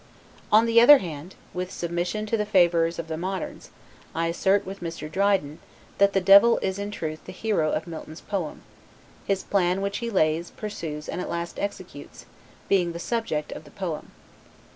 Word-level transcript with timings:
On 0.51 0.65
the 0.65 0.81
other 0.81 0.97
hand, 0.97 1.35
with 1.53 1.69
submission 1.71 2.25
to 2.25 2.35
the 2.35 2.43
favorers 2.43 2.97
of 2.97 3.07
the 3.07 3.17
moderns, 3.17 3.69
I 4.15 4.29
assert 4.29 4.65
with 4.65 4.79
Mr. 4.81 5.07
Dryden, 5.11 5.59
that 5.99 6.13
the 6.13 6.19
devil 6.19 6.57
is 6.63 6.79
in 6.79 6.89
truth 6.89 7.23
the 7.25 7.31
hero 7.31 7.71
of 7.71 7.85
Milton's 7.85 8.21
poem; 8.21 8.63
his 9.27 9.43
plan, 9.43 9.79
which 9.79 9.99
he 9.99 10.09
lays, 10.09 10.49
pursues, 10.49 11.07
and 11.07 11.21
at 11.21 11.29
last 11.29 11.59
executes, 11.59 12.25
being 12.67 12.93
the 12.93 12.97
subject 12.97 13.51
of 13.51 13.63
the 13.63 13.69
poem. 13.69 14.09